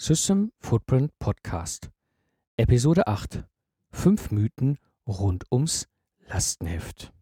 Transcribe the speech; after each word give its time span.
System 0.00 0.52
Footprint 0.60 1.10
Podcast. 1.18 1.90
Episode 2.56 3.08
8. 3.08 3.44
Fünf 3.90 4.30
Mythen 4.30 4.78
rund 5.08 5.44
ums 5.50 5.88
Lastenheft. 6.28 7.12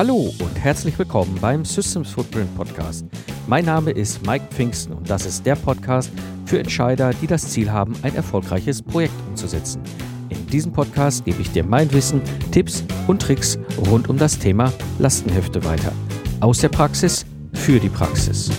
Hallo 0.00 0.32
und 0.38 0.58
herzlich 0.58 0.98
willkommen 0.98 1.36
beim 1.42 1.62
Systems 1.62 2.12
Footprint 2.12 2.56
Podcast. 2.56 3.04
Mein 3.46 3.66
Name 3.66 3.90
ist 3.90 4.26
Mike 4.26 4.46
Pfingsten 4.48 4.94
und 4.94 5.10
das 5.10 5.26
ist 5.26 5.44
der 5.44 5.56
Podcast 5.56 6.10
für 6.46 6.58
Entscheider, 6.58 7.12
die 7.12 7.26
das 7.26 7.50
Ziel 7.50 7.70
haben, 7.70 7.94
ein 8.00 8.14
erfolgreiches 8.14 8.80
Projekt 8.80 9.12
umzusetzen. 9.28 9.82
In 10.30 10.46
diesem 10.46 10.72
Podcast 10.72 11.26
gebe 11.26 11.42
ich 11.42 11.52
dir 11.52 11.64
mein 11.64 11.92
Wissen, 11.92 12.22
Tipps 12.50 12.82
und 13.08 13.20
Tricks 13.20 13.58
rund 13.90 14.08
um 14.08 14.16
das 14.16 14.38
Thema 14.38 14.72
Lastenhefte 14.98 15.62
weiter. 15.66 15.92
Aus 16.40 16.60
der 16.60 16.70
Praxis 16.70 17.26
für 17.52 17.78
die 17.78 17.90
Praxis. 17.90 18.50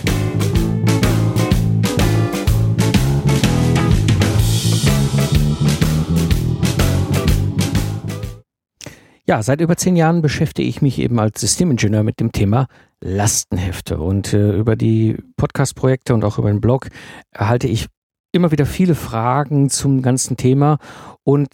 Ja, 9.28 9.40
seit 9.42 9.60
über 9.60 9.76
zehn 9.76 9.94
Jahren 9.94 10.20
beschäftige 10.20 10.68
ich 10.68 10.82
mich 10.82 10.98
eben 10.98 11.20
als 11.20 11.40
Systemingenieur 11.40 12.02
mit 12.02 12.18
dem 12.18 12.32
Thema 12.32 12.66
Lastenhefte. 13.00 13.98
Und 13.98 14.32
äh, 14.32 14.56
über 14.56 14.74
die 14.74 15.16
Podcast-Projekte 15.36 16.12
und 16.12 16.24
auch 16.24 16.38
über 16.38 16.50
den 16.50 16.60
Blog 16.60 16.88
erhalte 17.30 17.68
ich 17.68 17.86
immer 18.32 18.50
wieder 18.50 18.66
viele 18.66 18.96
Fragen 18.96 19.70
zum 19.70 20.02
ganzen 20.02 20.36
Thema. 20.36 20.78
Und 21.22 21.48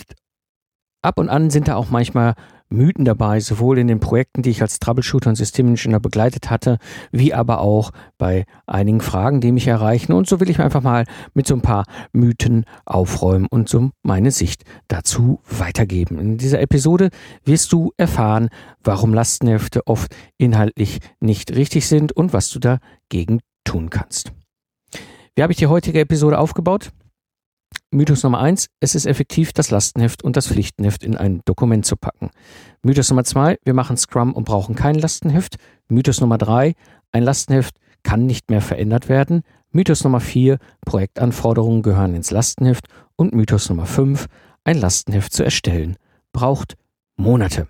ab 1.02 1.18
und 1.18 1.28
an 1.28 1.50
sind 1.50 1.68
da 1.68 1.76
auch 1.76 1.90
manchmal 1.90 2.34
Mythen 2.70 3.04
dabei, 3.04 3.40
sowohl 3.40 3.78
in 3.78 3.86
den 3.86 4.00
Projekten, 4.00 4.42
die 4.42 4.50
ich 4.50 4.62
als 4.62 4.78
Troubleshooter 4.78 5.30
und 5.30 5.36
Systemingenieur 5.36 6.00
begleitet 6.00 6.50
hatte, 6.50 6.78
wie 7.12 7.34
aber 7.34 7.60
auch 7.60 7.90
bei 8.18 8.44
einigen 8.66 9.00
Fragen, 9.00 9.40
die 9.40 9.52
mich 9.52 9.66
erreichen. 9.66 10.12
Und 10.12 10.28
so 10.28 10.40
will 10.40 10.50
ich 10.50 10.60
einfach 10.60 10.82
mal 10.82 11.04
mit 11.34 11.46
so 11.46 11.54
ein 11.54 11.62
paar 11.62 11.84
Mythen 12.12 12.64
aufräumen 12.84 13.46
und 13.46 13.68
so 13.68 13.90
meine 14.02 14.30
Sicht 14.30 14.64
dazu 14.88 15.40
weitergeben. 15.48 16.18
In 16.18 16.38
dieser 16.38 16.60
Episode 16.60 17.10
wirst 17.44 17.72
du 17.72 17.92
erfahren, 17.96 18.48
warum 18.82 19.14
Lastenhefte 19.14 19.86
oft 19.86 20.14
inhaltlich 20.36 20.98
nicht 21.20 21.54
richtig 21.54 21.86
sind 21.86 22.12
und 22.12 22.32
was 22.32 22.50
du 22.50 22.58
dagegen 22.58 23.40
tun 23.64 23.90
kannst. 23.90 24.32
Wie 25.34 25.42
habe 25.42 25.52
ich 25.52 25.58
die 25.58 25.68
heutige 25.68 26.00
Episode 26.00 26.38
aufgebaut? 26.38 26.90
Mythos 27.90 28.22
Nummer 28.22 28.40
eins: 28.40 28.68
Es 28.80 28.94
ist 28.94 29.06
effektiv, 29.06 29.52
das 29.52 29.70
Lastenheft 29.70 30.22
und 30.22 30.36
das 30.36 30.46
Pflichtenheft 30.48 31.02
in 31.02 31.16
ein 31.16 31.40
Dokument 31.46 31.86
zu 31.86 31.96
packen. 31.96 32.30
Mythos 32.82 33.08
Nummer 33.10 33.24
zwei: 33.24 33.58
Wir 33.64 33.74
machen 33.74 33.96
Scrum 33.96 34.34
und 34.34 34.44
brauchen 34.44 34.74
kein 34.74 34.96
Lastenheft. 34.96 35.56
Mythos 35.88 36.20
Nummer 36.20 36.36
drei: 36.36 36.74
Ein 37.12 37.22
Lastenheft 37.22 37.76
kann 38.02 38.26
nicht 38.26 38.50
mehr 38.50 38.60
verändert 38.60 39.08
werden. 39.08 39.42
Mythos 39.70 40.04
Nummer 40.04 40.20
vier: 40.20 40.58
Projektanforderungen 40.84 41.82
gehören 41.82 42.14
ins 42.14 42.30
Lastenheft. 42.30 42.88
Und 43.16 43.34
Mythos 43.34 43.70
Nummer 43.70 43.86
fünf: 43.86 44.26
Ein 44.64 44.78
Lastenheft 44.78 45.32
zu 45.32 45.42
erstellen 45.42 45.96
braucht 46.32 46.76
Monate. 47.16 47.68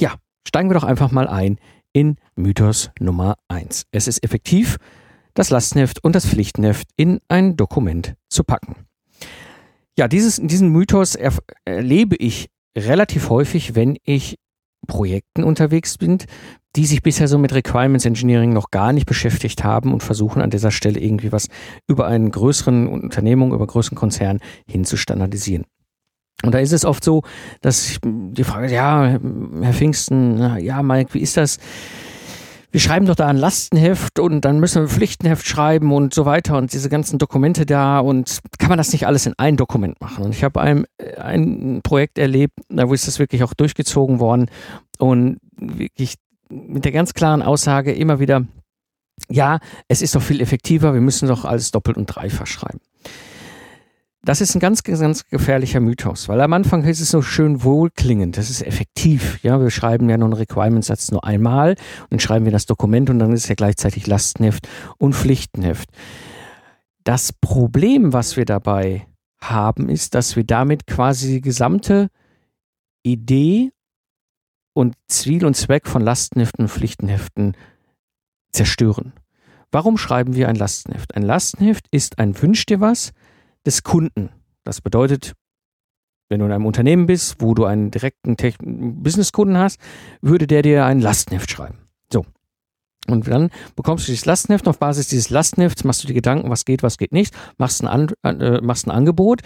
Ja, 0.00 0.14
steigen 0.46 0.68
wir 0.68 0.74
doch 0.74 0.84
einfach 0.84 1.12
mal 1.12 1.28
ein 1.28 1.58
in 1.92 2.16
Mythos 2.34 2.90
Nummer 2.98 3.36
eins. 3.46 3.86
Es 3.92 4.08
ist 4.08 4.24
effektiv, 4.24 4.78
das 5.34 5.50
Lastenheft 5.50 6.02
und 6.02 6.14
das 6.14 6.26
Pflichtenheft 6.26 6.88
in 6.96 7.20
ein 7.28 7.56
Dokument 7.56 8.14
zu 8.28 8.44
packen. 8.44 8.76
Ja, 9.98 10.08
dieses, 10.08 10.40
diesen 10.42 10.70
Mythos 10.70 11.16
erlebe 11.64 12.16
ich 12.16 12.48
relativ 12.76 13.30
häufig, 13.30 13.74
wenn 13.74 13.96
ich 14.02 14.38
Projekten 14.86 15.44
unterwegs 15.44 15.98
bin, 15.98 16.18
die 16.76 16.86
sich 16.86 17.02
bisher 17.02 17.28
so 17.28 17.38
mit 17.38 17.54
Requirements 17.54 18.04
Engineering 18.04 18.52
noch 18.52 18.70
gar 18.70 18.92
nicht 18.92 19.06
beschäftigt 19.06 19.62
haben 19.62 19.92
und 19.92 20.02
versuchen 20.02 20.42
an 20.42 20.50
dieser 20.50 20.72
Stelle 20.72 20.98
irgendwie 20.98 21.30
was 21.30 21.48
über 21.86 22.06
einen 22.06 22.30
größeren 22.30 22.88
Unternehmung, 22.88 23.50
über 23.50 23.60
einen 23.60 23.68
größeren 23.68 23.96
Konzern 23.96 24.40
hin 24.66 24.84
zu 24.84 24.96
standardisieren. 24.96 25.64
Und 26.42 26.52
da 26.52 26.58
ist 26.58 26.72
es 26.72 26.84
oft 26.84 27.04
so, 27.04 27.22
dass 27.60 27.98
die 28.04 28.44
Frage, 28.44 28.72
ja, 28.72 29.18
Herr 29.60 29.72
Pfingsten, 29.72 30.58
ja, 30.58 30.82
Mike, 30.82 31.14
wie 31.14 31.20
ist 31.20 31.36
das? 31.36 31.58
Wir 32.74 32.80
schreiben 32.80 33.06
doch 33.06 33.14
da 33.14 33.28
ein 33.28 33.36
Lastenheft 33.36 34.18
und 34.18 34.40
dann 34.40 34.58
müssen 34.58 34.82
wir 34.82 34.82
ein 34.82 34.88
Pflichtenheft 34.88 35.46
schreiben 35.46 35.92
und 35.92 36.12
so 36.12 36.26
weiter 36.26 36.58
und 36.58 36.72
diese 36.72 36.88
ganzen 36.88 37.20
Dokumente 37.20 37.66
da 37.66 38.00
und 38.00 38.40
kann 38.58 38.68
man 38.68 38.78
das 38.78 38.92
nicht 38.92 39.06
alles 39.06 39.26
in 39.26 39.34
ein 39.38 39.56
Dokument 39.56 40.00
machen? 40.00 40.24
Und 40.24 40.34
ich 40.34 40.42
habe 40.42 40.60
ein, 40.60 40.84
ein 41.16 41.82
Projekt 41.84 42.18
erlebt, 42.18 42.54
da 42.68 42.92
ist 42.92 43.06
das 43.06 43.20
wirklich 43.20 43.44
auch 43.44 43.54
durchgezogen 43.54 44.18
worden 44.18 44.50
und 44.98 45.38
wirklich 45.56 46.16
mit 46.50 46.84
der 46.84 46.90
ganz 46.90 47.14
klaren 47.14 47.42
Aussage 47.42 47.92
immer 47.92 48.18
wieder, 48.18 48.44
ja, 49.28 49.60
es 49.86 50.02
ist 50.02 50.16
doch 50.16 50.22
viel 50.22 50.40
effektiver, 50.40 50.94
wir 50.94 51.00
müssen 51.00 51.28
doch 51.28 51.44
alles 51.44 51.70
doppelt 51.70 51.96
und 51.96 52.06
dreifach 52.06 52.48
schreiben. 52.48 52.80
Das 54.24 54.40
ist 54.40 54.54
ein 54.54 54.60
ganz, 54.60 54.82
ganz 54.82 55.26
gefährlicher 55.26 55.80
Mythos, 55.80 56.30
weil 56.30 56.40
am 56.40 56.54
Anfang 56.54 56.82
ist 56.84 57.00
es 57.00 57.10
so 57.10 57.20
schön 57.20 57.62
wohlklingend, 57.62 58.38
das 58.38 58.48
ist 58.48 58.62
effektiv. 58.62 59.38
Ja, 59.42 59.60
wir 59.60 59.70
schreiben 59.70 60.08
ja 60.08 60.16
nur 60.16 60.28
einen 60.28 60.38
Requirement-Satz 60.38 61.10
nur 61.10 61.24
einmal 61.24 61.76
und 62.08 62.22
schreiben 62.22 62.46
wir 62.46 62.52
das 62.52 62.64
Dokument 62.64 63.10
und 63.10 63.18
dann 63.18 63.32
ist 63.32 63.48
ja 63.48 63.54
gleichzeitig 63.54 64.06
Lastenheft 64.06 64.66
und 64.96 65.14
Pflichtenheft. 65.14 65.90
Das 67.04 67.34
Problem, 67.34 68.14
was 68.14 68.38
wir 68.38 68.46
dabei 68.46 69.06
haben, 69.42 69.90
ist, 69.90 70.14
dass 70.14 70.36
wir 70.36 70.44
damit 70.44 70.86
quasi 70.86 71.28
die 71.28 71.40
gesamte 71.42 72.08
Idee 73.02 73.72
und 74.72 74.94
Ziel 75.06 75.44
und 75.44 75.54
Zweck 75.54 75.86
von 75.86 76.00
Lastenheften 76.00 76.64
und 76.64 76.70
Pflichtenheften 76.70 77.58
zerstören. 78.52 79.12
Warum 79.70 79.98
schreiben 79.98 80.34
wir 80.34 80.48
ein 80.48 80.56
Lastenheft? 80.56 81.14
Ein 81.14 81.24
Lastenheft 81.24 81.88
ist 81.90 82.18
ein 82.18 82.40
Wünsch 82.40 82.64
dir 82.64 82.80
was, 82.80 83.12
des 83.66 83.82
Kunden. 83.82 84.30
Das 84.64 84.80
bedeutet, 84.80 85.34
wenn 86.28 86.40
du 86.40 86.46
in 86.46 86.52
einem 86.52 86.66
Unternehmen 86.66 87.06
bist, 87.06 87.36
wo 87.40 87.54
du 87.54 87.64
einen 87.64 87.90
direkten 87.90 88.36
Businesskunden 89.02 89.58
hast, 89.58 89.78
würde 90.20 90.46
der 90.46 90.62
dir 90.62 90.84
ein 90.86 91.00
Lastenheft 91.00 91.50
schreiben. 91.50 91.78
So. 92.12 92.24
Und 93.06 93.28
dann 93.28 93.50
bekommst 93.76 94.08
du 94.08 94.12
dieses 94.12 94.24
Lastenheft. 94.24 94.66
Auf 94.66 94.78
Basis 94.78 95.08
dieses 95.08 95.28
Lastenhefts 95.28 95.84
machst 95.84 96.02
du 96.02 96.06
dir 96.06 96.14
Gedanken, 96.14 96.48
was 96.50 96.64
geht, 96.64 96.82
was 96.82 96.96
geht 96.96 97.12
nicht, 97.12 97.34
machst 97.58 97.84
ein, 97.84 98.08
An 98.22 98.40
äh, 98.40 98.60
machst 98.62 98.86
ein 98.86 98.90
Angebot 98.90 99.42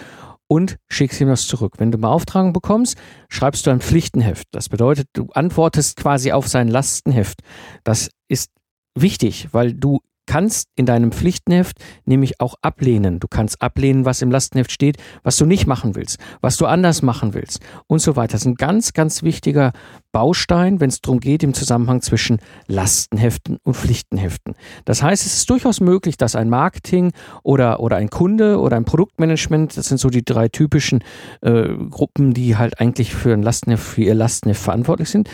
und 0.47 0.79
schickst 0.89 1.21
ihm 1.21 1.29
das 1.29 1.47
zurück. 1.47 1.75
Wenn 1.79 1.91
du 1.91 1.99
Beauftragung 1.99 2.53
bekommst, 2.53 2.97
schreibst 3.29 3.67
du 3.67 3.71
ein 3.71 3.81
Pflichtenheft. 3.81 4.47
Das 4.53 4.69
bedeutet, 4.69 5.09
du 5.12 5.29
antwortest 5.33 5.97
quasi 5.97 6.33
auf 6.33 6.47
sein 6.47 6.69
Lastenheft. 6.69 7.41
Das 7.85 8.11
ist 8.29 8.50
wichtig, 8.95 9.49
weil 9.53 9.75
du 9.75 10.00
kannst 10.28 10.69
in 10.77 10.87
deinem 10.87 11.11
Pflichtenheft 11.11 11.78
nämlich 12.05 12.41
auch 12.41 12.55
ablehnen. 12.62 13.19
Du 13.19 13.27
kannst 13.28 13.61
ablehnen, 13.61 14.05
was 14.05 14.22
im 14.22 14.31
Lastenheft 14.31 14.71
steht, 14.71 14.99
was 15.25 15.37
du 15.37 15.47
nicht 15.47 15.66
machen 15.66 15.97
willst, 15.97 16.19
was 16.41 16.56
du 16.56 16.66
anders 16.66 17.03
machen 17.03 17.34
willst 17.34 17.61
und 17.89 18.00
so 18.00 18.15
weiter. 18.15 18.33
Das 18.33 18.43
ist 18.43 18.47
ein 18.47 18.55
ganz, 18.55 18.93
ganz 18.93 19.22
wichtiger 19.22 19.72
Baustein, 20.12 20.81
wenn 20.81 20.91
es 20.91 21.00
darum 21.00 21.21
geht, 21.21 21.43
im 21.43 21.55
Zusammenhang 21.55 22.03
zwischen 22.03 22.38
Lastenheften 22.67 23.59
und 23.62 23.75
Pflichtenheften. 23.75 24.55
Das 24.84 25.03
heißt, 25.03 25.25
es 25.25 25.34
ist 25.34 25.50
durchaus 25.50 25.81
möglich, 25.81 26.17
dass 26.17 26.37
ein 26.37 26.50
Marketing 26.50 27.12
oder, 27.43 27.81
oder 27.81 27.97
ein 27.97 28.11
Kunde 28.11 28.61
oder 28.61 28.77
ein 28.77 28.84
Produktmanagement, 28.84 29.77
das 29.77 29.88
sind 29.88 29.99
so 29.99 30.11
die 30.11 30.25
drei 30.25 30.49
typischen 30.49 31.03
äh, 31.41 31.69
Gruppen, 31.91 32.34
die 32.34 32.56
halt 32.56 32.81
eigentlich 32.81 33.15
für 33.15 33.33
ein 33.33 33.43
Lastenheft, 33.43 33.82
für 33.82 34.03
ihr 34.03 34.14
Lastenheft 34.14 34.62
verantwortlich 34.62 35.08
sind, 35.08 35.29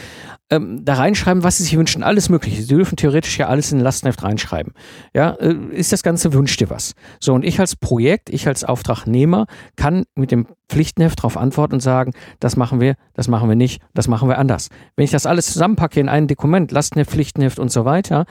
ähm, 0.50 0.84
da 0.84 0.94
reinschreiben, 0.94 1.42
was 1.42 1.56
sie 1.56 1.64
sich 1.64 1.76
wünschen. 1.76 2.02
Alles 2.02 2.28
Mögliche. 2.28 2.62
Sie 2.62 2.68
dürfen 2.68 2.96
theoretisch 2.96 3.38
ja 3.38 3.48
alles 3.48 3.72
in 3.72 3.78
ein 3.78 3.84
Lastenheft 3.84 4.22
reinschreiben. 4.22 4.72
Ja, 5.14 5.30
äh, 5.32 5.54
ist 5.70 5.92
das 5.92 6.02
Ganze, 6.02 6.32
wünscht 6.32 6.60
dir 6.60 6.70
was. 6.70 6.94
So, 7.20 7.34
und 7.34 7.44
ich 7.44 7.60
als 7.60 7.76
Projekt, 7.76 8.30
ich 8.30 8.46
als 8.46 8.64
Auftragnehmer 8.64 9.46
kann 9.76 10.04
mit 10.14 10.30
dem 10.30 10.46
Pflichtenheft 10.68 11.20
darauf 11.20 11.36
antworten 11.36 11.74
und 11.74 11.80
sagen, 11.80 12.12
das 12.40 12.56
machen 12.56 12.80
wir, 12.80 12.96
das 13.14 13.28
machen 13.28 13.48
wir 13.48 13.56
nicht, 13.56 13.82
das 13.94 14.08
machen 14.08 14.28
wir 14.28 14.38
anders. 14.38 14.68
Wenn 14.96 15.04
ich 15.04 15.10
das 15.10 15.26
alles 15.26 15.46
zusammenpacke 15.52 16.00
in 16.00 16.08
ein 16.08 16.26
Dokument, 16.26 16.72
Lastenheft, 16.72 17.10
Pflichtenheft 17.10 17.58
und 17.58 17.72
so 17.72 17.84
weiter, 17.84 18.26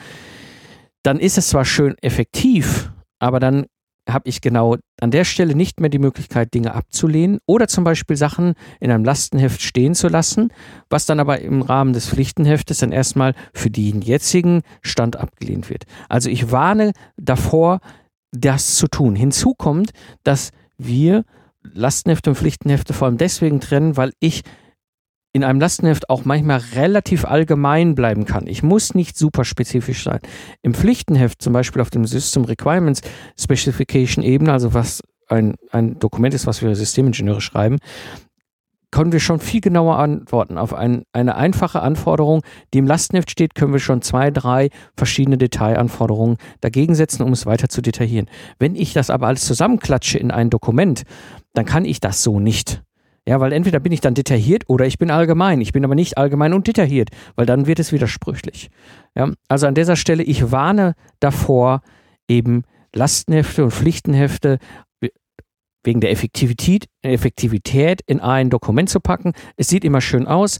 dann 1.04 1.20
ist 1.20 1.38
es 1.38 1.50
zwar 1.50 1.66
schön 1.66 1.96
effektiv, 2.02 2.92
aber 3.20 3.40
dann 3.40 3.66
habe 4.10 4.28
ich 4.30 4.42
genau 4.42 4.78
an 5.00 5.12
der 5.12 5.24
Stelle 5.24 5.56
nicht 5.56 5.80
mehr 5.80 5.90
die 5.90 6.00
Möglichkeit, 6.00 6.54
Dinge 6.54 6.74
abzulehnen 6.74 7.40
oder 7.46 7.68
zum 7.68 7.84
Beispiel 7.84 8.18
Sachen 8.18 8.54
in 8.80 8.92
einem 8.92 9.06
Lastenheft 9.06 9.62
stehen 9.62 9.96
zu 9.96 10.08
lassen, 10.08 10.52
was 10.90 11.06
dann 11.06 11.20
aber 11.20 11.40
im 11.40 11.62
Rahmen 11.62 11.94
des 11.94 12.10
Pflichtenheftes 12.10 12.80
dann 12.80 12.92
erstmal 12.92 13.34
für 13.54 13.70
den 13.70 14.02
jetzigen 14.02 14.62
Stand 14.82 15.16
abgelehnt 15.16 15.70
wird. 15.70 15.86
Also 16.10 16.30
ich 16.30 16.52
warne 16.52 16.92
davor, 17.18 17.80
das 18.32 18.76
zu 18.76 18.88
tun. 18.88 19.16
Hinzu 19.16 19.54
kommt, 19.54 19.92
dass 20.24 20.52
wir 20.78 21.24
Lastenhefte 21.62 22.32
und 22.32 22.36
Pflichtenhefte 22.36 22.94
vor 22.94 23.08
allem 23.08 23.18
deswegen 23.18 23.62
trennen, 23.62 23.96
weil 23.96 24.12
ich 24.20 24.44
in 25.34 25.44
einem 25.44 25.60
Lastenheft 25.60 26.10
auch 26.10 26.26
manchmal 26.26 26.62
relativ 26.76 27.26
allgemein 27.26 27.96
bleiben 27.96 28.26
kann. 28.26 28.46
Ich 28.48 28.62
muss 28.62 28.94
nicht 28.94 29.18
super 29.18 29.44
spezifisch 29.44 30.04
sein. 30.04 30.20
Im 30.62 30.76
Pflichtenheft, 30.76 31.42
zum 31.42 31.54
Beispiel 31.54 31.82
auf 31.82 31.90
dem 31.90 32.06
System 32.06 32.46
Requirements 32.46 33.02
Specification 33.38 34.24
Ebene, 34.24 34.54
also 34.54 34.76
was 34.76 35.02
ein, 35.28 35.56
ein 35.72 35.98
Dokument 35.98 36.36
ist, 36.36 36.46
was 36.46 36.62
wir 36.62 36.76
Systemingenieure 36.76 37.42
schreiben, 37.42 37.80
können 38.92 39.12
wir 39.12 39.20
schon 39.20 39.40
viel 39.40 39.60
genauer 39.60 39.98
antworten. 39.98 40.60
Auf 40.60 40.72
ein, 40.72 41.02
eine 41.14 41.36
einfache 41.36 41.82
Anforderung, 41.82 42.44
die 42.76 42.78
im 42.78 42.86
Lastenheft 42.86 43.32
steht, 43.32 43.56
können 43.56 43.74
wir 43.74 43.80
schon 43.80 44.04
zwei, 44.04 44.30
drei 44.30 44.70
verschiedene 44.96 45.40
Detailanforderungen 45.40 46.38
dagegen 46.62 46.94
setzen, 46.94 47.24
um 47.24 47.34
es 47.34 47.48
weiter 47.48 47.70
zu 47.70 47.82
detaillieren. 47.82 48.30
Wenn 48.60 48.76
ich 48.76 48.94
das 48.94 49.10
aber 49.10 49.26
alles 49.26 49.48
zusammenklatsche 49.48 50.20
in 50.20 50.30
ein 50.30 50.52
Dokument, 50.52 51.06
dann 51.54 51.66
kann 51.66 51.86
ich 51.86 52.02
das 52.02 52.22
so 52.22 52.40
nicht. 52.40 52.84
Ja, 53.28 53.40
weil 53.40 53.54
entweder 53.54 53.80
bin 53.80 53.94
ich 53.94 54.02
dann 54.02 54.16
detailliert 54.16 54.64
oder 54.68 54.86
ich 54.86 54.98
bin 54.98 55.10
allgemein. 55.10 55.62
Ich 55.62 55.72
bin 55.72 55.86
aber 55.86 55.96
nicht 55.96 56.18
allgemein 56.18 56.54
und 56.54 56.68
detailliert, 56.68 57.10
weil 57.36 57.46
dann 57.46 57.68
wird 57.68 57.80
es 57.80 57.94
widersprüchlich. 57.94 58.70
Ja, 59.16 59.32
also 59.48 59.68
an 59.68 59.76
dieser 59.76 59.96
Stelle, 59.96 60.24
ich 60.24 60.52
warne 60.52 60.96
davor, 61.20 61.82
eben 62.28 62.64
Lastenhefte 62.94 63.64
und 63.64 63.72
Pflichtenhefte 63.72 64.60
wegen 65.86 66.00
der 66.00 66.12
Effektivität, 66.12 66.88
Effektivität 67.02 68.02
in 68.06 68.20
ein 68.20 68.50
Dokument 68.50 68.90
zu 68.90 69.00
packen. 69.00 69.34
Es 69.58 69.68
sieht 69.68 69.84
immer 69.84 70.02
schön 70.02 70.28
aus, 70.28 70.60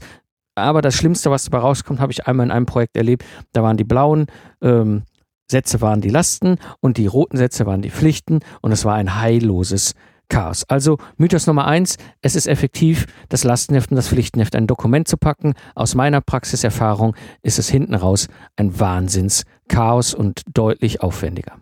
aber 0.54 0.82
das 0.82 0.94
Schlimmste, 0.94 1.30
was 1.30 1.44
dabei 1.44 1.58
rauskommt, 1.58 2.00
habe 2.00 2.12
ich 2.12 2.26
einmal 2.26 2.46
in 2.46 2.52
einem 2.52 2.66
Projekt 2.66 2.96
erlebt. 2.96 3.24
Da 3.52 3.62
waren 3.62 3.76
die 3.76 3.84
blauen 3.84 4.26
ähm, 4.62 5.02
Sätze 5.50 5.80
waren 5.82 6.00
die 6.00 6.08
Lasten 6.08 6.58
und 6.80 6.96
die 6.96 7.06
roten 7.06 7.36
Sätze 7.36 7.66
waren 7.66 7.82
die 7.82 7.90
Pflichten 7.90 8.40
und 8.62 8.72
es 8.72 8.84
war 8.84 8.94
ein 8.94 9.20
heilloses 9.20 9.94
Chaos. 10.28 10.64
Also 10.68 10.98
Mythos 11.16 11.46
Nummer 11.46 11.66
eins, 11.66 11.96
es 12.22 12.34
ist 12.34 12.46
effektiv, 12.46 13.06
das 13.28 13.44
Lastenheft 13.44 13.90
und 13.90 13.96
das 13.96 14.08
Pflichtenheft 14.08 14.56
ein 14.56 14.66
Dokument 14.66 15.08
zu 15.08 15.16
packen. 15.16 15.54
Aus 15.74 15.94
meiner 15.94 16.20
Praxiserfahrung 16.20 17.14
ist 17.42 17.58
es 17.58 17.68
hinten 17.68 17.94
raus 17.94 18.28
ein 18.56 18.78
Wahnsinns-Chaos 18.78 20.14
und 20.14 20.42
deutlich 20.52 21.02
aufwendiger. 21.02 21.58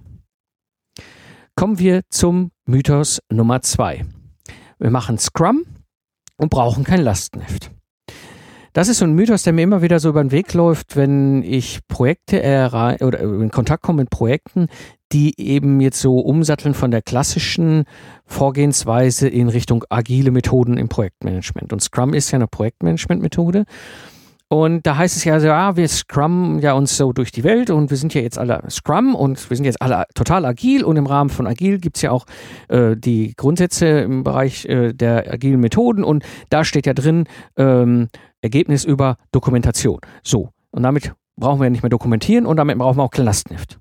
Kommen 1.55 1.79
wir 1.79 2.03
zum 2.09 2.51
Mythos 2.65 3.21
Nummer 3.31 3.61
zwei. 3.63 4.05
Wir 4.79 4.91
machen 4.91 5.19
Scrum 5.19 5.65
und 6.37 6.51
brauchen 6.51 6.85
kein 6.85 7.03
Lastenheft. 7.03 7.71
Das 8.73 8.89
ist 8.89 8.99
so 8.99 9.05
ein 9.05 9.13
Mythos, 9.13 9.43
der 9.43 9.53
mir 9.53 9.63
immer 9.63 9.83
wieder 9.83 10.01
so 10.01 10.09
über 10.09 10.25
den 10.25 10.31
Weg 10.31 10.55
läuft, 10.55 10.97
wenn 10.97 11.43
ich 11.43 11.81
Projekte 11.89 12.71
oder 13.01 13.21
in 13.21 13.51
Kontakt 13.51 13.83
komme 13.83 14.03
mit 14.03 14.11
Projekten, 14.11 14.69
die 15.13 15.39
eben 15.39 15.81
jetzt 15.81 16.01
so 16.01 16.19
umsatteln 16.19 16.73
von 16.73 16.91
der 16.91 17.03
klassischen 17.03 17.85
Vorgehensweise 18.25 19.29
in 19.29 19.51
Richtung 19.51 19.85
agile 19.91 20.31
Methoden 20.31 20.79
im 20.79 20.89
Projektmanagement. 20.89 21.75
Und 21.75 21.83
Scrum 21.83 22.15
ist 22.15 22.31
ja 22.31 22.37
eine 22.37 22.49
Projektmanagement-Methode. 22.49 23.65
Und 24.49 24.87
da 24.87 24.97
heißt 24.97 25.17
es 25.17 25.25
ja 25.25 25.41
so, 25.41 25.47
ja, 25.47 25.77
wir 25.77 25.89
Scrum 25.89 26.59
ja 26.59 26.75
uns 26.75 26.97
so 26.97 27.13
durch 27.15 27.33
die 27.33 27.43
Welt 27.43 27.71
und 27.71 27.91
wir 27.91 27.97
sind 27.97 28.13
ja 28.13 28.21
jetzt 28.21 28.39
alle 28.39 28.63
Scrum 28.69 29.15
und 29.15 29.49
wir 29.49 29.57
sind 29.57 29.65
jetzt 29.65 29.81
alle 29.81 30.05
total 30.15 30.45
agil 30.45 30.85
und 30.85 30.97
im 30.97 31.07
Rahmen 31.07 31.31
von 31.31 31.47
agil 31.47 31.79
gibt 31.79 31.97
es 31.97 32.03
ja 32.03 32.11
auch 32.11 32.27
äh, 32.69 32.95
die 32.95 33.33
Grundsätze 33.35 33.87
im 33.87 34.25
Bereich 34.25 34.67
äh, 34.67 34.93
der 34.93 35.33
agilen 35.33 35.61
Methoden 35.61 36.05
und 36.05 36.23
da 36.51 36.65
steht 36.65 36.85
ja 36.85 36.93
drin 36.93 37.25
ähm, 37.57 38.09
Ergebnis 38.43 38.85
über 38.85 39.17
Dokumentation. 39.31 40.01
So, 40.23 40.51
und 40.71 40.83
damit 40.83 41.15
brauchen 41.37 41.61
wir 41.61 41.65
ja 41.65 41.71
nicht 41.71 41.83
mehr 41.83 41.91
dokumentieren 41.91 42.45
und 42.45 42.57
damit 42.57 42.77
brauchen 42.77 42.99
wir 42.99 43.05
auch 43.05 43.11
kein 43.11 43.25
Lastenheft. 43.25 43.79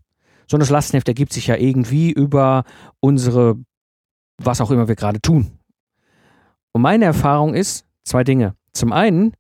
So 0.48 0.58
das 0.58 0.70
Lastenheft 0.70 1.08
ergibt 1.08 1.34
sich 1.34 1.48
ja 1.48 1.56
irgendwie 1.56 2.12
über 2.12 2.64
unsere, 3.00 3.58
was 4.38 4.62
auch 4.62 4.72
immer 4.72 4.88
wir 4.88 4.96
gerade 4.96 5.22
tun. 5.22 5.60
Und 6.74 6.82
meine 6.82 7.06
Erfahrung 7.06 7.54
ist 7.54 7.86
zwei 8.04 8.24
Dinge. 8.24 8.56
Zum 8.74 8.94
einen 8.94 9.34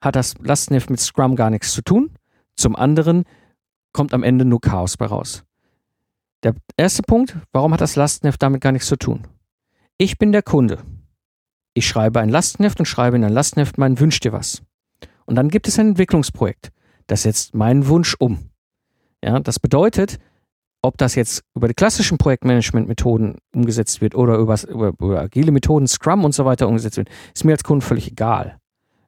hat 0.00 0.16
das 0.16 0.34
Lastenheft 0.38 0.90
mit 0.90 1.00
Scrum 1.00 1.36
gar 1.36 1.50
nichts 1.50 1.72
zu 1.72 1.82
tun. 1.82 2.10
Zum 2.56 2.76
anderen 2.76 3.24
kommt 3.92 4.14
am 4.14 4.22
Ende 4.22 4.44
nur 4.44 4.60
Chaos 4.60 4.96
bei 4.96 5.06
raus. 5.06 5.44
Der 6.42 6.54
erste 6.76 7.02
Punkt, 7.02 7.36
warum 7.52 7.72
hat 7.72 7.80
das 7.80 7.94
Lastenheft 7.94 8.42
damit 8.42 8.60
gar 8.60 8.72
nichts 8.72 8.88
zu 8.88 8.96
tun? 8.96 9.26
Ich 9.96 10.18
bin 10.18 10.32
der 10.32 10.42
Kunde. 10.42 10.78
Ich 11.74 11.86
schreibe 11.86 12.20
ein 12.20 12.28
Lastenheft 12.28 12.78
und 12.78 12.86
schreibe 12.86 13.16
in 13.16 13.24
ein 13.24 13.32
Lastenheft 13.32 13.78
mein 13.78 13.98
Wünsch 13.98 14.20
dir 14.20 14.32
was. 14.32 14.62
Und 15.24 15.36
dann 15.36 15.48
gibt 15.48 15.68
es 15.68 15.78
ein 15.78 15.90
Entwicklungsprojekt, 15.90 16.70
das 17.06 17.22
setzt 17.22 17.54
meinen 17.54 17.86
Wunsch 17.88 18.14
um. 18.18 18.50
Ja, 19.24 19.38
das 19.40 19.58
bedeutet, 19.58 20.18
ob 20.82 20.98
das 20.98 21.14
jetzt 21.14 21.44
über 21.54 21.68
die 21.68 21.74
klassischen 21.74 22.18
Projektmanagement-Methoden 22.18 23.36
umgesetzt 23.54 24.00
wird 24.00 24.14
oder 24.16 24.36
über, 24.36 24.58
über, 24.68 24.88
über 24.88 25.20
agile 25.20 25.52
Methoden, 25.52 25.86
Scrum 25.86 26.24
und 26.24 26.34
so 26.34 26.44
weiter 26.44 26.66
umgesetzt 26.66 26.96
wird, 26.96 27.08
ist 27.32 27.44
mir 27.44 27.52
als 27.52 27.62
Kunde 27.62 27.86
völlig 27.86 28.10
egal. 28.10 28.58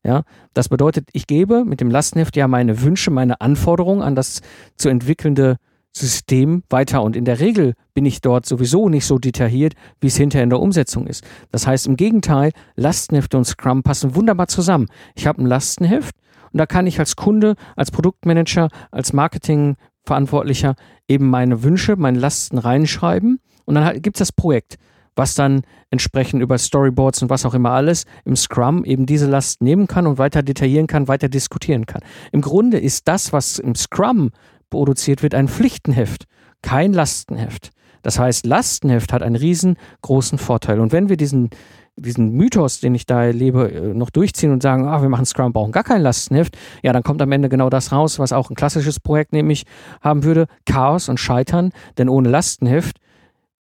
Ja, 0.04 0.22
das 0.52 0.68
bedeutet, 0.68 1.08
ich 1.12 1.26
gebe 1.26 1.64
mit 1.64 1.80
dem 1.80 1.90
Lastenheft 1.90 2.36
ja 2.36 2.46
meine 2.46 2.82
Wünsche, 2.82 3.10
meine 3.10 3.40
Anforderungen 3.40 4.02
an 4.02 4.14
das 4.14 4.42
zu 4.76 4.88
entwickelnde 4.88 5.56
System 5.96 6.64
weiter. 6.68 7.02
Und 7.02 7.16
in 7.16 7.24
der 7.24 7.40
Regel 7.40 7.74
bin 7.94 8.04
ich 8.04 8.20
dort 8.20 8.46
sowieso 8.46 8.88
nicht 8.88 9.06
so 9.06 9.18
detailliert, 9.18 9.74
wie 10.00 10.08
es 10.08 10.16
hinterher 10.16 10.44
in 10.44 10.50
der 10.50 10.60
Umsetzung 10.60 11.06
ist. 11.06 11.24
Das 11.50 11.66
heißt 11.66 11.86
im 11.86 11.96
Gegenteil, 11.96 12.52
Lastenheft 12.74 13.34
und 13.34 13.44
Scrum 13.44 13.82
passen 13.82 14.14
wunderbar 14.14 14.48
zusammen. 14.48 14.86
Ich 15.14 15.26
habe 15.26 15.42
ein 15.42 15.46
Lastenheft 15.46 16.16
und 16.52 16.58
da 16.58 16.66
kann 16.66 16.86
ich 16.86 16.98
als 16.98 17.16
Kunde, 17.16 17.54
als 17.76 17.90
Produktmanager, 17.90 18.68
als 18.90 19.12
Marketingverantwortlicher 19.12 20.74
eben 21.08 21.30
meine 21.30 21.62
Wünsche, 21.62 21.96
meine 21.96 22.18
Lasten 22.18 22.58
reinschreiben 22.58 23.40
und 23.64 23.74
dann 23.74 24.02
gibt 24.02 24.16
es 24.16 24.28
das 24.28 24.32
Projekt 24.32 24.78
was 25.16 25.34
dann 25.34 25.62
entsprechend 25.90 26.42
über 26.42 26.58
Storyboards 26.58 27.22
und 27.22 27.30
was 27.30 27.46
auch 27.46 27.54
immer 27.54 27.70
alles 27.70 28.04
im 28.24 28.36
Scrum 28.36 28.84
eben 28.84 29.06
diese 29.06 29.26
Last 29.26 29.62
nehmen 29.62 29.86
kann 29.86 30.06
und 30.06 30.18
weiter 30.18 30.42
detaillieren 30.42 30.86
kann, 30.86 31.08
weiter 31.08 31.28
diskutieren 31.28 31.86
kann. 31.86 32.02
Im 32.32 32.40
Grunde 32.40 32.78
ist 32.78 33.06
das, 33.06 33.32
was 33.32 33.58
im 33.58 33.74
Scrum 33.74 34.30
produziert 34.74 35.22
wird, 35.22 35.36
ein 35.36 35.46
Pflichtenheft, 35.46 36.24
kein 36.60 36.92
Lastenheft. 36.92 37.70
Das 38.02 38.18
heißt, 38.18 38.44
Lastenheft 38.44 39.12
hat 39.12 39.22
einen 39.22 39.36
riesengroßen 39.36 40.36
Vorteil. 40.36 40.80
Und 40.80 40.90
wenn 40.90 41.08
wir 41.08 41.16
diesen, 41.16 41.50
diesen 41.94 42.32
Mythos, 42.32 42.80
den 42.80 42.92
ich 42.96 43.06
da 43.06 43.22
erlebe, 43.22 43.70
äh, 43.70 43.94
noch 43.94 44.10
durchziehen 44.10 44.50
und 44.50 44.64
sagen, 44.64 44.88
ah, 44.88 45.00
wir 45.00 45.08
machen 45.08 45.26
Scrum, 45.26 45.52
brauchen 45.52 45.70
gar 45.70 45.84
kein 45.84 46.02
Lastenheft, 46.02 46.58
ja, 46.82 46.92
dann 46.92 47.04
kommt 47.04 47.22
am 47.22 47.30
Ende 47.30 47.48
genau 47.48 47.70
das 47.70 47.92
raus, 47.92 48.18
was 48.18 48.32
auch 48.32 48.50
ein 48.50 48.56
klassisches 48.56 48.98
Projekt 48.98 49.32
nämlich 49.32 49.64
haben 50.02 50.24
würde, 50.24 50.46
Chaos 50.66 51.08
und 51.08 51.20
Scheitern, 51.20 51.70
denn 51.96 52.08
ohne 52.08 52.28
Lastenheft 52.28 52.98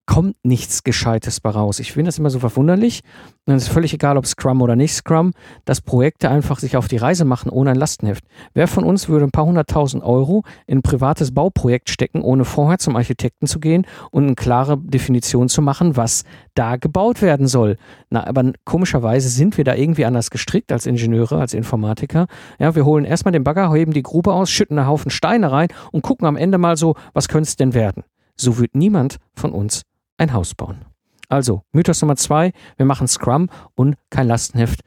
kommt 0.06 0.36
nichts 0.42 0.82
Gescheites 0.82 1.40
bei 1.40 1.50
raus. 1.50 1.78
Ich 1.78 1.92
finde 1.92 2.08
das 2.08 2.18
immer 2.18 2.30
so 2.30 2.40
verwunderlich. 2.40 3.02
Und 3.46 3.54
es 3.54 3.64
ist 3.64 3.72
völlig 3.72 3.94
egal, 3.94 4.16
ob 4.16 4.26
Scrum 4.26 4.60
oder 4.60 4.76
nicht 4.76 4.94
Scrum, 4.94 5.32
dass 5.64 5.80
Projekte 5.80 6.28
einfach 6.28 6.58
sich 6.58 6.76
auf 6.76 6.88
die 6.88 6.96
Reise 6.96 7.24
machen 7.24 7.50
ohne 7.50 7.70
ein 7.70 7.76
Lastenheft. 7.76 8.24
Wer 8.52 8.68
von 8.68 8.84
uns 8.84 9.08
würde 9.08 9.24
ein 9.24 9.30
paar 9.30 9.46
hunderttausend 9.46 10.02
Euro 10.02 10.44
in 10.66 10.78
ein 10.78 10.82
privates 10.82 11.32
Bauprojekt 11.32 11.88
stecken, 11.88 12.22
ohne 12.22 12.44
vorher 12.44 12.78
zum 12.78 12.96
Architekten 12.96 13.46
zu 13.46 13.60
gehen 13.60 13.86
und 14.10 14.24
eine 14.24 14.34
klare 14.34 14.76
Definition 14.78 15.48
zu 15.48 15.62
machen, 15.62 15.96
was 15.96 16.24
da 16.54 16.76
gebaut 16.76 17.22
werden 17.22 17.46
soll? 17.46 17.76
Na, 18.10 18.26
aber 18.26 18.52
komischerweise 18.64 19.28
sind 19.28 19.56
wir 19.56 19.64
da 19.64 19.74
irgendwie 19.74 20.04
anders 20.04 20.30
gestrickt 20.30 20.72
als 20.72 20.86
Ingenieure, 20.86 21.38
als 21.38 21.54
Informatiker. 21.54 22.26
Ja, 22.58 22.74
wir 22.74 22.84
holen 22.84 23.04
erstmal 23.04 23.32
den 23.32 23.44
Bagger, 23.44 23.72
heben 23.72 23.92
die 23.92 24.02
Grube 24.02 24.32
aus, 24.32 24.50
schütten 24.50 24.78
einen 24.78 24.88
Haufen 24.88 25.10
Steine 25.10 25.52
rein 25.52 25.68
und 25.92 26.02
gucken 26.02 26.26
am 26.26 26.36
Ende 26.36 26.58
mal 26.58 26.76
so, 26.76 26.96
was 27.12 27.28
könnte 27.28 27.48
es 27.48 27.56
denn 27.56 27.74
werden? 27.74 28.04
So 28.36 28.58
wird 28.58 28.74
niemand 28.74 29.18
von 29.34 29.52
uns 29.52 29.82
ein 30.22 30.32
Haus 30.32 30.54
bauen. 30.54 30.84
Also, 31.28 31.62
Mythos 31.72 32.00
Nummer 32.00 32.16
zwei, 32.16 32.52
wir 32.76 32.86
machen 32.86 33.08
Scrum 33.08 33.48
und 33.74 33.96
kein 34.10 34.28
Lastenheft. 34.28 34.80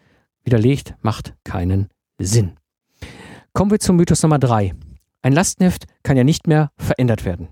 Widerlegt, 0.43 0.95
macht 1.01 1.33
keinen 1.43 1.89
Sinn. 2.19 2.57
Kommen 3.53 3.71
wir 3.71 3.79
zum 3.79 3.97
Mythos 3.97 4.21
Nummer 4.23 4.39
drei. 4.39 4.73
Ein 5.21 5.33
Lastenheft 5.33 5.85
kann 6.03 6.17
ja 6.17 6.23
nicht 6.23 6.47
mehr 6.47 6.71
verändert 6.77 7.25
werden. 7.25 7.49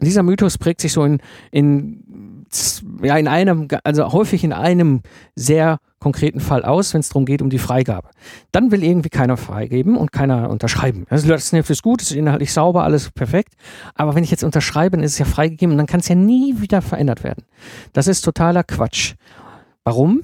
Dieser 0.00 0.22
Mythos 0.22 0.58
prägt 0.58 0.80
sich 0.80 0.92
so 0.92 1.04
in, 1.04 1.20
in, 1.50 2.44
ja, 3.02 3.16
in 3.16 3.28
einem, 3.28 3.68
also 3.84 4.12
häufig 4.12 4.44
in 4.44 4.52
einem 4.52 5.02
sehr 5.34 5.78
konkreten 6.02 6.40
Fall 6.40 6.64
aus, 6.64 6.92
wenn 6.92 7.00
es 7.00 7.08
darum 7.08 7.24
geht, 7.24 7.40
um 7.40 7.48
die 7.48 7.58
Freigabe. 7.58 8.10
Dann 8.50 8.70
will 8.70 8.82
irgendwie 8.82 9.08
keiner 9.08 9.36
freigeben 9.36 9.96
und 9.96 10.12
keiner 10.12 10.50
unterschreiben. 10.50 11.06
Also 11.08 11.28
das 11.28 11.52
ist 11.52 11.82
gut, 11.82 12.02
ist 12.02 12.12
inhaltlich 12.12 12.52
sauber, 12.52 12.84
alles 12.84 13.10
perfekt. 13.10 13.54
Aber 13.94 14.14
wenn 14.14 14.24
ich 14.24 14.30
jetzt 14.30 14.44
unterschreibe, 14.44 14.96
dann 14.96 15.04
ist 15.04 15.12
es 15.12 15.18
ja 15.18 15.24
freigegeben 15.24 15.72
und 15.72 15.78
dann 15.78 15.86
kann 15.86 16.00
es 16.00 16.08
ja 16.08 16.14
nie 16.14 16.60
wieder 16.60 16.82
verändert 16.82 17.24
werden. 17.24 17.44
Das 17.92 18.08
ist 18.08 18.22
totaler 18.22 18.64
Quatsch. 18.64 19.14
Warum? 19.84 20.22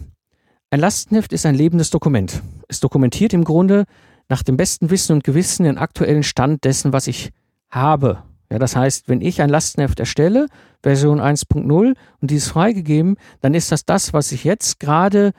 Ein 0.71 0.81
Lastenheft 0.81 1.33
ist 1.33 1.47
ein 1.47 1.55
lebendes 1.55 1.91
Dokument. 1.91 2.43
Es 2.69 2.81
dokumentiert 2.81 3.33
im 3.33 3.45
Grunde 3.45 3.85
nach 4.29 4.43
dem 4.43 4.59
besten 4.59 4.91
Wissen 4.91 5.15
und 5.15 5.25
Gewissen 5.25 5.65
den 5.65 5.79
aktuellen 5.79 6.23
Stand 6.23 6.65
dessen, 6.65 6.93
was 6.93 7.07
ich 7.07 7.31
habe. 7.71 8.23
Ja, 8.51 8.59
das 8.59 8.77
heißt, 8.77 9.09
wenn 9.09 9.21
ich 9.21 9.43
ein 9.43 9.51
Lastenheft 9.51 10.01
erstelle, 10.01 10.47
Version 10.83 11.21
1.0 11.21 11.95
und 12.21 12.31
die 12.31 12.37
ist 12.37 12.49
freigegeben, 12.49 13.17
dann 13.41 13.55
ist 13.55 13.73
das 13.73 13.85
das, 13.85 14.13
was 14.13 14.33
ich 14.33 14.45
jetzt 14.45 14.81
gerade 14.81 15.33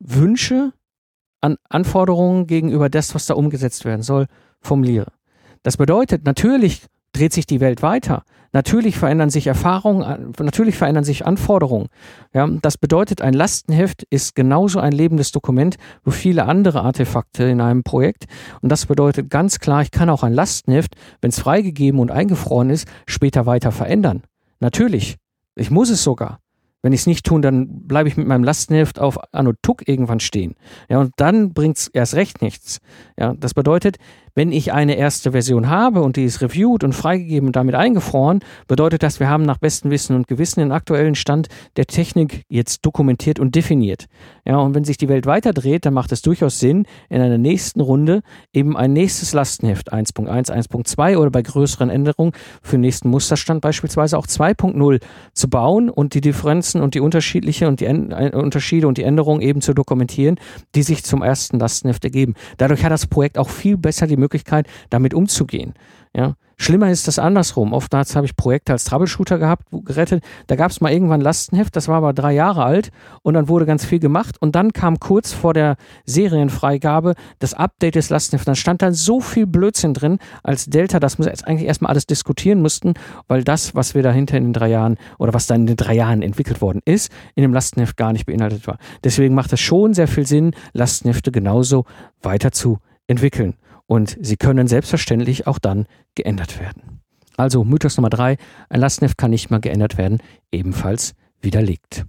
Wünsche 0.00 0.72
an 1.40 1.56
Anforderungen 1.68 2.46
gegenüber 2.46 2.88
das, 2.88 3.14
was 3.14 3.26
da 3.26 3.34
umgesetzt 3.34 3.84
werden 3.84 4.02
soll, 4.02 4.26
formuliere. 4.60 5.12
Das 5.62 5.76
bedeutet, 5.76 6.24
natürlich 6.24 6.82
dreht 7.12 7.32
sich 7.32 7.46
die 7.46 7.60
Welt 7.60 7.82
weiter. 7.82 8.24
Natürlich 8.52 8.98
verändern 8.98 9.30
sich 9.30 9.46
Erfahrungen, 9.46 10.32
natürlich 10.40 10.76
verändern 10.76 11.04
sich 11.04 11.24
Anforderungen. 11.24 11.86
Ja, 12.34 12.48
das 12.48 12.78
bedeutet, 12.78 13.22
ein 13.22 13.32
Lastenheft 13.32 14.02
ist 14.10 14.34
genauso 14.34 14.80
ein 14.80 14.92
lebendes 14.92 15.30
Dokument 15.30 15.76
wie 16.04 16.10
viele 16.10 16.46
andere 16.46 16.82
Artefakte 16.82 17.44
in 17.44 17.60
einem 17.60 17.84
Projekt. 17.84 18.24
Und 18.60 18.70
das 18.70 18.86
bedeutet 18.86 19.30
ganz 19.30 19.60
klar, 19.60 19.82
ich 19.82 19.92
kann 19.92 20.10
auch 20.10 20.24
ein 20.24 20.34
Lastenheft, 20.34 20.96
wenn 21.20 21.30
es 21.30 21.38
freigegeben 21.38 22.00
und 22.00 22.10
eingefroren 22.10 22.70
ist, 22.70 22.88
später 23.06 23.46
weiter 23.46 23.70
verändern. 23.70 24.22
Natürlich. 24.58 25.16
Ich 25.54 25.70
muss 25.70 25.90
es 25.90 26.02
sogar. 26.02 26.40
Wenn 26.82 26.92
ich 26.92 27.00
es 27.00 27.06
nicht 27.06 27.26
tun, 27.26 27.42
dann 27.42 27.86
bleibe 27.86 28.08
ich 28.08 28.16
mit 28.16 28.26
meinem 28.26 28.44
Lastenheft 28.44 28.98
auf 28.98 29.18
Anno 29.32 29.52
Tuck 29.62 29.86
irgendwann 29.86 30.20
stehen. 30.20 30.54
Ja, 30.88 31.00
und 31.00 31.12
dann 31.16 31.52
bringt 31.52 31.76
es 31.76 31.88
erst 31.88 32.14
recht 32.14 32.40
nichts. 32.42 32.80
Ja, 33.18 33.34
das 33.34 33.54
bedeutet, 33.54 33.98
wenn 34.34 34.52
ich 34.52 34.72
eine 34.72 34.96
erste 34.96 35.32
Version 35.32 35.68
habe 35.68 36.02
und 36.02 36.16
die 36.16 36.24
ist 36.24 36.40
reviewed 36.40 36.84
und 36.84 36.94
freigegeben 36.94 37.48
und 37.48 37.56
damit 37.56 37.74
eingefroren, 37.74 38.40
bedeutet 38.68 39.02
das, 39.02 39.20
wir 39.20 39.28
haben 39.28 39.44
nach 39.44 39.58
bestem 39.58 39.90
Wissen 39.90 40.16
und 40.16 40.28
Gewissen 40.28 40.60
den 40.60 40.72
aktuellen 40.72 41.14
Stand 41.14 41.48
der 41.76 41.86
Technik 41.86 42.44
jetzt 42.48 42.84
dokumentiert 42.84 43.38
und 43.38 43.54
definiert. 43.54 44.06
Ja, 44.44 44.58
und 44.58 44.74
wenn 44.74 44.84
sich 44.84 44.96
die 44.96 45.08
Welt 45.08 45.26
weiter 45.26 45.52
dreht, 45.52 45.86
dann 45.86 45.94
macht 45.94 46.12
es 46.12 46.22
durchaus 46.22 46.58
Sinn, 46.58 46.86
in 47.08 47.20
einer 47.20 47.38
nächsten 47.38 47.80
Runde 47.80 48.22
eben 48.52 48.76
ein 48.76 48.92
nächstes 48.92 49.32
Lastenheft 49.32 49.92
1.1, 49.92 50.50
1.2 50.50 51.16
oder 51.16 51.30
bei 51.30 51.42
größeren 51.42 51.90
Änderungen 51.90 52.32
für 52.62 52.76
den 52.76 52.82
nächsten 52.82 53.08
Musterstand 53.10 53.60
beispielsweise 53.60 54.16
auch 54.18 54.26
2.0 54.26 55.00
zu 55.32 55.50
bauen 55.50 55.90
und 55.90 56.14
die 56.14 56.20
Differenzen 56.20 56.80
und 56.80 56.94
die 56.94 57.00
unterschiedliche 57.00 57.68
und 57.68 57.80
die 57.80 57.86
äh, 57.86 58.34
Unterschiede 58.34 58.88
und 58.88 58.98
die 58.98 59.04
Änderungen 59.04 59.42
eben 59.42 59.60
zu 59.60 59.74
dokumentieren, 59.74 60.36
die 60.74 60.82
sich 60.82 61.04
zum 61.04 61.22
ersten 61.22 61.58
Lastenheft 61.58 62.04
ergeben. 62.04 62.34
Dadurch 62.56 62.84
hat 62.84 62.92
das 62.92 63.06
Projekt 63.06 63.38
auch 63.38 63.48
viel 63.48 63.76
besser 63.76 64.06
die 64.06 64.16
Möglichkeit, 64.20 64.66
damit 64.90 65.14
umzugehen. 65.14 65.74
Ja. 66.14 66.34
Schlimmer 66.62 66.90
ist 66.90 67.08
das 67.08 67.18
andersrum. 67.18 67.72
Oftmals 67.72 68.14
habe 68.14 68.26
ich 68.26 68.36
Projekte 68.36 68.72
als 68.72 68.84
Troubleshooter 68.84 69.38
gehabt, 69.38 69.68
gerettet. 69.72 70.22
Da 70.46 70.56
gab 70.56 70.70
es 70.70 70.82
mal 70.82 70.92
irgendwann 70.92 71.20
ein 71.20 71.24
Lastenheft, 71.24 71.74
das 71.74 71.88
war 71.88 71.96
aber 71.96 72.12
drei 72.12 72.34
Jahre 72.34 72.64
alt 72.64 72.90
und 73.22 73.32
dann 73.32 73.48
wurde 73.48 73.64
ganz 73.64 73.86
viel 73.86 73.98
gemacht 73.98 74.36
und 74.40 74.54
dann 74.54 74.74
kam 74.74 75.00
kurz 75.00 75.32
vor 75.32 75.54
der 75.54 75.76
Serienfreigabe 76.04 77.14
das 77.38 77.54
Update 77.54 77.94
des 77.94 78.10
Lastenhefts. 78.10 78.44
Dann 78.44 78.56
stand 78.56 78.82
da 78.82 78.92
so 78.92 79.20
viel 79.20 79.46
Blödsinn 79.46 79.94
drin 79.94 80.18
als 80.42 80.66
Delta, 80.66 81.00
dass 81.00 81.18
wir 81.18 81.24
jetzt 81.28 81.48
eigentlich 81.48 81.66
erstmal 81.66 81.92
alles 81.92 82.04
diskutieren 82.04 82.60
mussten, 82.60 82.92
weil 83.26 83.42
das, 83.42 83.74
was 83.74 83.94
wir 83.94 84.02
dahinter 84.02 84.36
in 84.36 84.44
den 84.44 84.52
drei 84.52 84.68
Jahren 84.68 84.98
oder 85.16 85.32
was 85.32 85.46
dann 85.46 85.62
in 85.62 85.66
den 85.66 85.76
drei 85.76 85.94
Jahren 85.94 86.20
entwickelt 86.20 86.60
worden 86.60 86.82
ist, 86.84 87.10
in 87.36 87.42
dem 87.42 87.54
Lastenheft 87.54 87.96
gar 87.96 88.12
nicht 88.12 88.26
beinhaltet 88.26 88.66
war. 88.66 88.76
Deswegen 89.02 89.34
macht 89.34 89.54
es 89.54 89.60
schon 89.60 89.94
sehr 89.94 90.08
viel 90.08 90.26
Sinn, 90.26 90.54
Lastenhefte 90.74 91.32
genauso 91.32 91.86
weiter 92.20 92.52
zu 92.52 92.80
entwickeln 93.06 93.54
und 93.90 94.16
sie 94.20 94.36
können 94.36 94.68
selbstverständlich 94.68 95.48
auch 95.48 95.58
dann 95.58 95.86
geändert 96.14 96.60
werden. 96.60 97.00
Also 97.36 97.64
Mythos 97.64 97.96
Nummer 97.96 98.08
drei: 98.08 98.36
ein 98.68 98.78
Lastenheft 98.78 99.18
kann 99.18 99.32
nicht 99.32 99.50
mehr 99.50 99.58
geändert 99.58 99.98
werden, 99.98 100.18
ebenfalls 100.52 101.14
widerlegt. 101.40 102.04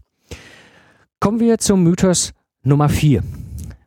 Kommen 1.19 1.39
wir 1.39 1.57
zum 1.57 1.83
Mythos 1.83 2.33
Nummer 2.61 2.87
vier: 2.87 3.23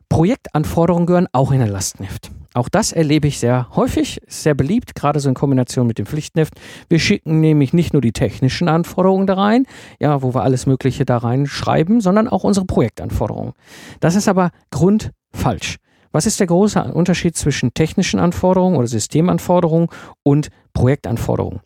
Projektanforderungen 0.09 1.05
gehören 1.05 1.27
auch 1.31 1.53
in 1.53 1.61
ein 1.61 1.69
Lastenheft. 1.69 2.31
Auch 2.53 2.67
das 2.67 2.91
erlebe 2.91 3.29
ich 3.29 3.39
sehr 3.39 3.69
häufig, 3.77 4.19
sehr 4.27 4.55
beliebt, 4.55 4.93
gerade 4.95 5.21
so 5.21 5.29
in 5.29 5.35
Kombination 5.35 5.87
mit 5.87 5.97
dem 5.97 6.05
Pflichtenheft. 6.05 6.59
Wir 6.89 6.99
schicken 6.99 7.39
nämlich 7.39 7.71
nicht 7.71 7.93
nur 7.93 8.01
die 8.01 8.13
technischen 8.13 8.67
Anforderungen 8.67 9.25
da 9.25 9.35
rein, 9.35 9.65
ja, 10.01 10.21
wo 10.21 10.33
wir 10.33 10.43
alles 10.43 10.65
Mögliche 10.65 11.05
da 11.05 11.17
reinschreiben, 11.17 12.01
sondern 12.01 12.27
auch 12.27 12.43
unsere 12.43 12.65
Projektanforderungen. 12.65 13.53
Das 14.01 14.15
ist 14.15 14.27
aber 14.27 14.51
grundfalsch. 14.71 15.77
Was 16.15 16.25
ist 16.25 16.39
der 16.39 16.47
große 16.47 16.81
Unterschied 16.93 17.35
zwischen 17.35 17.73
technischen 17.73 18.21
Anforderungen 18.21 18.77
oder 18.77 18.87
Systemanforderungen 18.87 19.89
und 20.23 20.47
Projektanforderungen? 20.71 21.59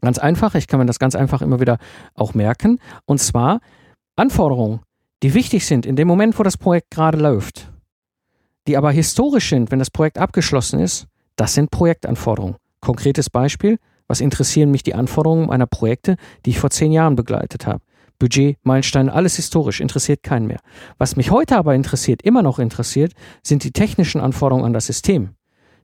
Ganz 0.00 0.18
einfach, 0.18 0.56
ich 0.56 0.66
kann 0.66 0.80
mir 0.80 0.86
das 0.86 0.98
ganz 0.98 1.14
einfach 1.14 1.42
immer 1.42 1.60
wieder 1.60 1.78
auch 2.16 2.34
merken. 2.34 2.80
Und 3.04 3.20
zwar 3.20 3.60
Anforderungen, 4.16 4.80
die 5.22 5.32
wichtig 5.32 5.64
sind 5.64 5.86
in 5.86 5.94
dem 5.94 6.08
Moment, 6.08 6.36
wo 6.40 6.42
das 6.42 6.56
Projekt 6.56 6.90
gerade 6.90 7.18
läuft, 7.18 7.70
die 8.66 8.76
aber 8.76 8.90
historisch 8.90 9.48
sind, 9.48 9.70
wenn 9.70 9.78
das 9.78 9.92
Projekt 9.92 10.18
abgeschlossen 10.18 10.80
ist, 10.80 11.06
das 11.36 11.54
sind 11.54 11.70
Projektanforderungen. 11.70 12.56
Konkretes 12.80 13.30
Beispiel, 13.30 13.78
was 14.08 14.20
interessieren 14.20 14.72
mich 14.72 14.82
die 14.82 14.96
Anforderungen 14.96 15.46
meiner 15.46 15.66
Projekte, 15.66 16.16
die 16.44 16.50
ich 16.50 16.58
vor 16.58 16.70
zehn 16.70 16.90
Jahren 16.90 17.14
begleitet 17.14 17.68
habe? 17.68 17.80
Budget, 18.18 18.58
Meilensteine, 18.62 19.12
alles 19.12 19.36
historisch, 19.36 19.80
interessiert 19.80 20.22
keinen 20.22 20.46
mehr. 20.46 20.60
Was 20.98 21.16
mich 21.16 21.30
heute 21.30 21.56
aber 21.56 21.74
interessiert, 21.74 22.22
immer 22.22 22.42
noch 22.42 22.58
interessiert, 22.58 23.12
sind 23.42 23.64
die 23.64 23.72
technischen 23.72 24.20
Anforderungen 24.20 24.64
an 24.64 24.72
das 24.72 24.86
System. 24.86 25.30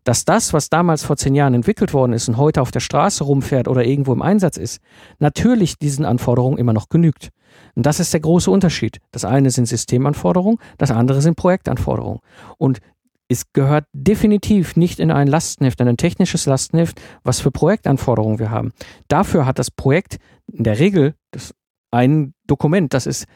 Dass 0.02 0.24
das, 0.24 0.52
was 0.52 0.68
damals 0.68 1.02
vor 1.02 1.16
zehn 1.16 1.34
Jahren 1.34 1.54
entwickelt 1.54 1.94
worden 1.94 2.12
ist 2.12 2.28
und 2.28 2.36
heute 2.36 2.60
auf 2.60 2.70
der 2.70 2.80
Straße 2.80 3.24
rumfährt 3.24 3.68
oder 3.68 3.84
irgendwo 3.84 4.12
im 4.12 4.20
Einsatz 4.20 4.58
ist, 4.58 4.80
natürlich 5.18 5.78
diesen 5.78 6.04
Anforderungen 6.04 6.58
immer 6.58 6.74
noch 6.74 6.90
genügt. 6.90 7.30
Und 7.74 7.86
das 7.86 8.00
ist 8.00 8.12
der 8.12 8.20
große 8.20 8.50
Unterschied. 8.50 9.00
Das 9.12 9.24
eine 9.24 9.50
sind 9.50 9.66
Systemanforderungen, 9.66 10.58
das 10.76 10.90
andere 10.90 11.22
sind 11.22 11.36
Projektanforderungen. 11.36 12.20
Und 12.58 12.80
es 13.28 13.52
gehört 13.52 13.86
definitiv 13.92 14.76
nicht 14.76 15.00
in 15.00 15.10
ein 15.10 15.26
Lastenheft, 15.26 15.80
in 15.80 15.88
ein 15.88 15.96
technisches 15.96 16.44
Lastenheft, 16.44 17.00
was 17.22 17.40
für 17.40 17.50
Projektanforderungen 17.50 18.38
wir 18.38 18.50
haben. 18.50 18.72
Dafür 19.08 19.46
hat 19.46 19.58
das 19.58 19.70
Projekt 19.70 20.18
in 20.52 20.64
der 20.64 20.78
Regel, 20.78 21.14
das 21.30 21.54
ein 21.94 22.34
Dokument, 22.46 22.92
das 22.92 23.06
ist 23.06 23.26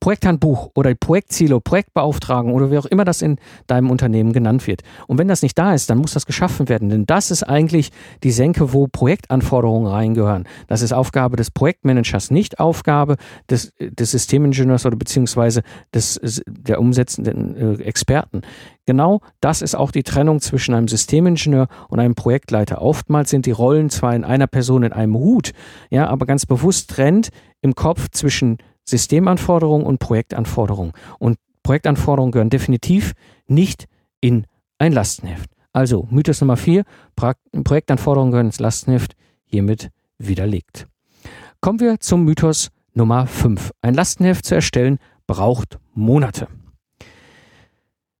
Projekthandbuch 0.00 0.70
oder 0.74 0.94
Projektziele, 0.94 1.60
Projektbeauftragung 1.60 2.52
oder 2.54 2.70
wie 2.70 2.78
auch 2.78 2.86
immer 2.86 3.04
das 3.04 3.22
in 3.22 3.36
deinem 3.66 3.90
Unternehmen 3.90 4.32
genannt 4.32 4.66
wird. 4.66 4.82
Und 5.06 5.18
wenn 5.18 5.28
das 5.28 5.42
nicht 5.42 5.58
da 5.58 5.74
ist, 5.74 5.90
dann 5.90 5.98
muss 5.98 6.12
das 6.12 6.26
geschaffen 6.26 6.68
werden, 6.68 6.88
denn 6.88 7.06
das 7.06 7.30
ist 7.30 7.42
eigentlich 7.42 7.90
die 8.22 8.30
Senke, 8.30 8.72
wo 8.72 8.86
Projektanforderungen 8.86 9.86
reingehören. 9.86 10.48
Das 10.68 10.82
ist 10.82 10.92
Aufgabe 10.92 11.36
des 11.36 11.50
Projektmanagers, 11.50 12.30
nicht 12.30 12.60
Aufgabe 12.60 13.16
des, 13.48 13.72
des 13.78 14.10
Systemingenieurs 14.10 14.86
oder 14.86 14.96
beziehungsweise 14.96 15.62
des, 15.94 16.20
der 16.46 16.80
umsetzenden 16.80 17.80
äh, 17.80 17.82
Experten. 17.82 18.42
Genau 18.84 19.20
das 19.40 19.62
ist 19.62 19.76
auch 19.76 19.92
die 19.92 20.02
Trennung 20.02 20.40
zwischen 20.40 20.74
einem 20.74 20.88
Systemingenieur 20.88 21.68
und 21.88 22.00
einem 22.00 22.16
Projektleiter. 22.16 22.82
Oftmals 22.82 23.30
sind 23.30 23.46
die 23.46 23.52
Rollen 23.52 23.90
zwar 23.90 24.14
in 24.14 24.24
einer 24.24 24.48
Person 24.48 24.82
in 24.82 24.92
einem 24.92 25.14
Hut, 25.14 25.52
ja, 25.90 26.08
aber 26.08 26.26
ganz 26.26 26.46
bewusst 26.46 26.90
trennt 26.90 27.28
im 27.60 27.74
Kopf 27.74 28.08
zwischen 28.10 28.58
Systemanforderungen 28.84 29.86
und 29.86 29.98
Projektanforderungen. 29.98 30.92
Und 31.18 31.38
Projektanforderungen 31.62 32.32
gehören 32.32 32.50
definitiv 32.50 33.12
nicht 33.46 33.86
in 34.20 34.46
ein 34.78 34.92
Lastenheft. 34.92 35.50
Also 35.72 36.06
Mythos 36.10 36.40
Nummer 36.40 36.56
4, 36.56 36.84
Projektanforderungen 37.64 38.32
gehören 38.32 38.46
ins 38.46 38.60
Lastenheft, 38.60 39.14
hiermit 39.44 39.90
widerlegt. 40.18 40.86
Kommen 41.60 41.80
wir 41.80 42.00
zum 42.00 42.24
Mythos 42.24 42.70
Nummer 42.94 43.26
5. 43.26 43.70
Ein 43.80 43.94
Lastenheft 43.94 44.44
zu 44.44 44.54
erstellen 44.54 44.98
braucht 45.26 45.78
Monate. 45.94 46.48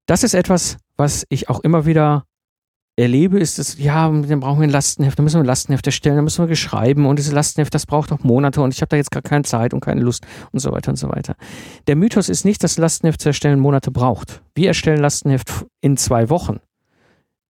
Das 0.06 0.22
ist 0.22 0.34
etwas, 0.34 0.78
was 0.96 1.26
ich 1.28 1.48
auch 1.48 1.60
immer 1.60 1.84
wieder 1.84 2.24
erlebe, 3.02 3.38
ist 3.38 3.58
es, 3.58 3.78
ja, 3.78 4.08
dann 4.08 4.40
brauchen 4.40 4.60
wir 4.60 4.66
ein 4.66 4.70
Lastenheft, 4.70 5.18
dann 5.18 5.24
müssen 5.24 5.36
wir 5.36 5.42
ein 5.42 5.46
Lastenheft 5.46 5.86
erstellen, 5.86 6.16
dann 6.16 6.24
müssen 6.24 6.42
wir 6.42 6.48
geschreiben 6.48 7.06
und 7.06 7.18
dieses 7.18 7.32
Lastenheft, 7.32 7.74
das 7.74 7.86
braucht 7.86 8.12
auch 8.12 8.20
Monate 8.20 8.62
und 8.62 8.72
ich 8.72 8.80
habe 8.80 8.88
da 8.88 8.96
jetzt 8.96 9.10
gar 9.10 9.22
keine 9.22 9.44
Zeit 9.44 9.74
und 9.74 9.80
keine 9.80 10.00
Lust 10.00 10.26
und 10.52 10.60
so 10.60 10.72
weiter 10.72 10.90
und 10.90 10.96
so 10.96 11.08
weiter. 11.08 11.36
Der 11.86 11.96
Mythos 11.96 12.28
ist 12.28 12.44
nicht, 12.44 12.62
dass 12.64 12.78
Lastenheft 12.78 13.20
zu 13.20 13.28
erstellen 13.28 13.60
Monate 13.60 13.90
braucht. 13.90 14.42
Wir 14.54 14.68
erstellen 14.68 15.00
Lastenheft 15.00 15.66
in 15.80 15.96
zwei 15.96 16.30
Wochen. 16.30 16.60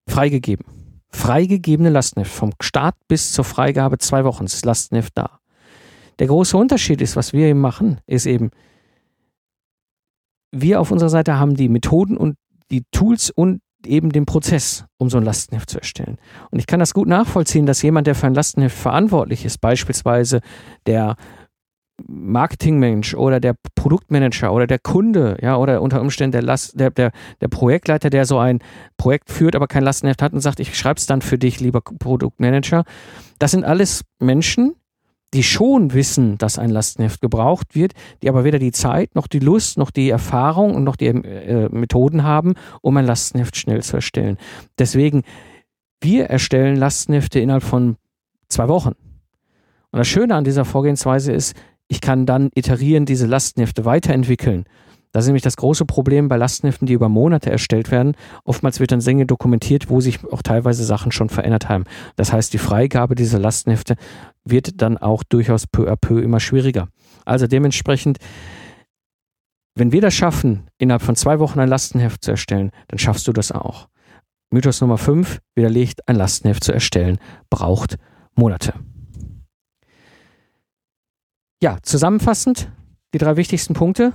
Freigegeben. 0.08 0.66
Freigegebene 1.10 1.90
Lastenheft. 1.90 2.32
Vom 2.32 2.52
Start 2.60 2.96
bis 3.06 3.32
zur 3.32 3.44
Freigabe 3.44 3.98
zwei 3.98 4.24
Wochen 4.24 4.44
ist 4.44 4.64
Lastenheft 4.64 5.12
da. 5.16 5.40
Der 6.18 6.26
große 6.26 6.56
Unterschied 6.56 7.00
ist, 7.00 7.16
was 7.16 7.32
wir 7.32 7.46
eben 7.46 7.60
machen, 7.60 8.00
ist 8.06 8.26
eben, 8.26 8.50
wir 10.50 10.80
auf 10.80 10.90
unserer 10.90 11.10
Seite 11.10 11.38
haben 11.38 11.56
die 11.56 11.68
Methoden 11.68 12.16
und 12.16 12.36
die 12.70 12.84
Tools 12.90 13.30
und 13.30 13.60
eben 13.86 14.10
den 14.10 14.26
Prozess, 14.26 14.84
um 14.98 15.10
so 15.10 15.18
ein 15.18 15.24
Lastenheft 15.24 15.70
zu 15.70 15.78
erstellen. 15.78 16.18
Und 16.50 16.58
ich 16.58 16.66
kann 16.66 16.80
das 16.80 16.94
gut 16.94 17.08
nachvollziehen, 17.08 17.66
dass 17.66 17.82
jemand, 17.82 18.06
der 18.06 18.14
für 18.14 18.26
ein 18.26 18.34
Lastenheft 18.34 18.76
verantwortlich 18.76 19.44
ist, 19.44 19.58
beispielsweise 19.58 20.40
der 20.86 21.16
Marketingmensch 22.08 23.14
oder 23.14 23.40
der 23.40 23.54
Produktmanager 23.74 24.52
oder 24.52 24.66
der 24.66 24.78
Kunde, 24.78 25.36
ja, 25.40 25.56
oder 25.56 25.82
unter 25.82 26.00
Umständen 26.00 26.32
der, 26.32 26.42
Last, 26.42 26.78
der, 26.78 26.90
der, 26.90 27.12
der 27.40 27.48
Projektleiter, 27.48 28.10
der 28.10 28.24
so 28.24 28.38
ein 28.38 28.60
Projekt 28.96 29.30
führt, 29.30 29.54
aber 29.54 29.66
kein 29.66 29.84
Lastenheft 29.84 30.22
hat 30.22 30.32
und 30.32 30.40
sagt, 30.40 30.60
ich 30.60 30.76
schreibe 30.76 30.98
es 30.98 31.06
dann 31.06 31.22
für 31.22 31.38
dich, 31.38 31.60
lieber 31.60 31.80
Produktmanager. 31.80 32.84
Das 33.38 33.52
sind 33.52 33.64
alles 33.64 34.04
Menschen, 34.18 34.74
die 35.34 35.42
schon 35.42 35.94
wissen, 35.94 36.36
dass 36.38 36.58
ein 36.58 36.70
Lastenheft 36.70 37.20
gebraucht 37.20 37.74
wird, 37.74 37.92
die 38.22 38.28
aber 38.28 38.44
weder 38.44 38.58
die 38.58 38.72
Zeit 38.72 39.14
noch 39.14 39.26
die 39.26 39.38
Lust 39.38 39.78
noch 39.78 39.90
die 39.90 40.10
Erfahrung 40.10 40.74
und 40.74 40.84
noch 40.84 40.96
die 40.96 41.06
äh, 41.06 41.68
Methoden 41.70 42.22
haben, 42.22 42.54
um 42.82 42.96
ein 42.96 43.06
Lastenheft 43.06 43.56
schnell 43.56 43.82
zu 43.82 43.96
erstellen. 43.96 44.36
Deswegen, 44.78 45.22
wir 46.00 46.26
erstellen 46.26 46.76
Lastenhefte 46.76 47.40
innerhalb 47.40 47.62
von 47.62 47.96
zwei 48.48 48.68
Wochen. 48.68 48.94
Und 49.90 49.98
das 49.98 50.08
Schöne 50.08 50.34
an 50.34 50.44
dieser 50.44 50.64
Vorgehensweise 50.64 51.32
ist, 51.32 51.54
ich 51.88 52.00
kann 52.00 52.26
dann 52.26 52.50
iterieren, 52.54 53.06
diese 53.06 53.26
Lastenhefte 53.26 53.84
weiterentwickeln. 53.84 54.64
Das 55.12 55.24
ist 55.24 55.28
nämlich 55.28 55.42
das 55.42 55.56
große 55.56 55.84
Problem 55.84 56.28
bei 56.28 56.36
Lastenheften, 56.36 56.86
die 56.86 56.94
über 56.94 57.10
Monate 57.10 57.50
erstellt 57.50 57.90
werden. 57.90 58.16
Oftmals 58.44 58.80
wird 58.80 58.92
dann 58.92 59.00
Dinge 59.00 59.26
dokumentiert, 59.26 59.90
wo 59.90 60.00
sich 60.00 60.24
auch 60.32 60.42
teilweise 60.42 60.84
Sachen 60.84 61.12
schon 61.12 61.28
verändert 61.28 61.68
haben. 61.68 61.84
Das 62.16 62.32
heißt, 62.32 62.52
die 62.52 62.58
Freigabe 62.58 63.14
dieser 63.14 63.38
Lastenhefte 63.38 63.96
wird 64.44 64.80
dann 64.80 64.96
auch 64.96 65.22
durchaus 65.22 65.66
peu 65.66 65.90
à 65.90 65.96
peu 65.96 66.20
immer 66.20 66.40
schwieriger. 66.40 66.88
Also 67.26 67.46
dementsprechend, 67.46 68.18
wenn 69.74 69.92
wir 69.92 70.00
das 70.00 70.14
schaffen, 70.14 70.66
innerhalb 70.78 71.02
von 71.02 71.14
zwei 71.14 71.38
Wochen 71.38 71.60
ein 71.60 71.68
Lastenheft 71.68 72.24
zu 72.24 72.30
erstellen, 72.30 72.70
dann 72.88 72.98
schaffst 72.98 73.28
du 73.28 73.32
das 73.32 73.52
auch. 73.52 73.88
Mythos 74.50 74.80
Nummer 74.80 74.98
5 74.98 75.40
widerlegt, 75.54 76.08
ein 76.08 76.16
Lastenheft 76.16 76.64
zu 76.64 76.72
erstellen, 76.72 77.18
braucht 77.48 77.96
Monate. 78.34 78.74
Ja, 81.62 81.78
zusammenfassend 81.82 82.70
die 83.14 83.18
drei 83.18 83.36
wichtigsten 83.36 83.74
Punkte. 83.74 84.12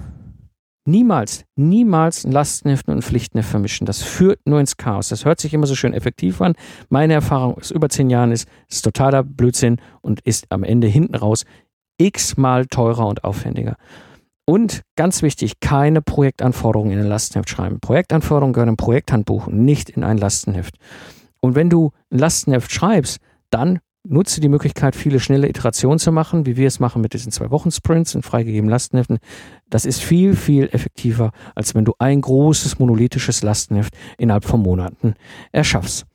Niemals, 0.88 1.44
niemals 1.58 2.24
ein 2.24 2.32
Lastenheft 2.32 2.88
und 2.88 2.96
ein 2.96 3.01
Pflichtenheft 3.01 3.50
vermischen. 3.50 3.86
Das 3.86 4.01
führt 4.01 4.39
nur 4.46 4.62
ins 4.62 4.77
Chaos. 4.77 5.10
Das 5.10 5.25
hört 5.25 5.41
sich 5.41 5.53
immer 5.53 5.67
so 5.67 5.75
schön 5.75 5.94
effektiv 5.94 6.39
an. 6.39 6.53
Meine 6.88 7.13
Erfahrung 7.13 7.56
aus 7.56 7.72
über 7.72 7.89
zehn 7.89 8.10
Jahren 8.10 8.32
ist, 8.32 8.48
es 8.70 8.77
ist 8.77 8.86
totaler 8.86 9.24
Blödsinn 9.24 9.82
und 10.00 10.22
ist 10.22 10.46
am 10.50 10.63
Ende 10.63 10.88
hinten 10.88 11.15
raus 11.15 11.44
x-mal 11.98 12.67
teurer 12.67 13.06
und 13.06 13.25
aufwendiger. 13.25 13.75
Und 14.46 14.84
ganz 14.96 15.24
wichtig, 15.24 15.60
keine 15.60 16.01
Projektanforderungen 16.01 16.94
in 16.94 17.00
ein 17.00 17.10
Lastenheft 17.10 17.50
schreiben. 17.50 17.82
Projektanforderungen 17.82 18.53
gehören 18.53 18.70
im 18.70 18.77
Projekthandbuch 18.77 19.48
nicht 19.48 19.89
in 19.89 20.06
ein 20.06 20.17
Lastenheft. 20.17 20.77
Und 21.41 21.56
wenn 21.56 21.70
du 21.70 21.91
ein 22.13 22.20
Lastenheft 22.20 22.72
schreibst, 22.72 23.20
dann 23.50 23.79
nutze 24.09 24.41
die 24.41 24.49
Möglichkeit, 24.49 24.95
viele 24.95 25.19
schnelle 25.19 25.49
Iterationen 25.49 25.99
zu 25.99 26.11
machen, 26.11 26.45
wie 26.45 26.57
wir 26.57 26.67
es 26.67 26.79
machen 26.79 27.01
mit 27.01 27.13
diesen 27.13 27.31
zwei 27.31 27.49
Wochen 27.51 27.71
Sprints 27.71 28.15
und 28.15 28.23
freigegebenen 28.23 28.69
Lastenheften. 28.69 29.19
Das 29.69 29.85
ist 29.85 30.01
viel, 30.01 30.35
viel 30.35 30.69
effektiver, 30.71 31.31
als 31.55 31.75
wenn 31.75 31.85
du 31.85 31.93
ein 31.99 32.21
großes 32.21 32.79
monolithisches 32.79 33.43
Lastenheft 33.43 33.93
innerhalb 34.17 34.45
von 34.45 34.61
Monaten 34.61 35.13
erschaffst. 35.51 36.05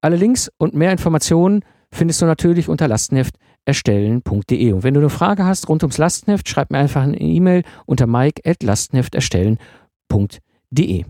Alle 0.00 0.16
Links 0.16 0.50
und 0.58 0.74
mehr 0.74 0.90
Informationen 0.92 1.64
findest 1.90 2.22
du 2.22 2.26
natürlich 2.26 2.68
unter 2.68 2.86
lastenhefterstellen.de. 2.88 4.72
Und 4.72 4.82
wenn 4.82 4.94
du 4.94 5.00
eine 5.00 5.10
Frage 5.10 5.44
hast 5.44 5.68
rund 5.68 5.82
ums 5.82 5.98
Lastenheft, 5.98 6.48
schreib 6.48 6.70
mir 6.70 6.78
einfach 6.78 7.02
eine 7.02 7.20
E-Mail 7.20 7.64
unter 7.86 8.06
mike.lastenhefterstellen.de. 8.06 11.04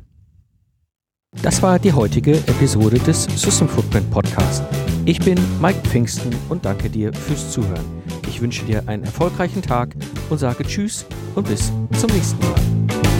Das 1.43 1.63
war 1.63 1.79
die 1.79 1.93
heutige 1.93 2.33
Episode 2.33 2.99
des 2.99 3.25
System 3.25 3.69
Footprint 3.69 4.11
Podcast. 4.11 4.65
Ich 5.09 5.21
bin 5.21 5.39
Mike 5.59 5.81
Pfingsten 5.89 6.37
und 6.51 6.67
danke 6.67 6.91
dir 6.91 7.15
fürs 7.15 7.51
Zuhören. 7.51 8.03
Ich 8.29 8.43
wünsche 8.43 8.67
dir 8.67 8.87
einen 8.89 9.05
erfolgreichen 9.05 9.63
Tag 9.63 9.97
und 10.29 10.37
sage 10.37 10.65
Tschüss 10.65 11.07
und 11.35 11.49
bis 11.49 11.73
zum 11.99 12.11
nächsten 12.11 12.39
Mal. 12.41 13.18